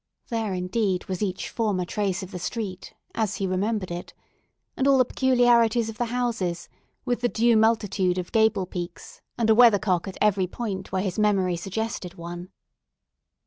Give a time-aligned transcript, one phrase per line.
[0.29, 4.15] There, indeed, was each former trace of the street, as he remembered it,
[4.75, 6.67] and all the peculiarities of the houses,
[7.05, 11.03] with the due multitude of gable peaks, and a weather cock at every point where
[11.03, 12.49] his memory suggested one.